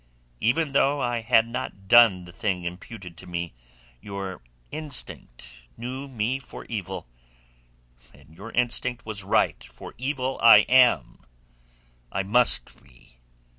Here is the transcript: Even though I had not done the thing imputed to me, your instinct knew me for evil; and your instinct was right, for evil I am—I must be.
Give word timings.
Even 0.39 0.71
though 0.73 0.99
I 0.99 1.19
had 1.21 1.45
not 1.47 1.87
done 1.87 2.25
the 2.25 2.31
thing 2.31 2.63
imputed 2.63 3.15
to 3.17 3.27
me, 3.27 3.53
your 4.01 4.41
instinct 4.71 5.47
knew 5.77 6.07
me 6.07 6.39
for 6.39 6.65
evil; 6.65 7.05
and 8.11 8.35
your 8.35 8.51
instinct 8.53 9.05
was 9.05 9.23
right, 9.23 9.63
for 9.63 9.93
evil 9.99 10.39
I 10.41 10.65
am—I 10.67 12.23
must 12.23 12.83
be. 12.83 13.17